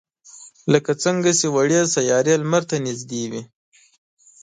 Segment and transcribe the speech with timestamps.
[0.73, 3.41] لکه څنگه چې وړې سیارې لمر ته نږدې وي.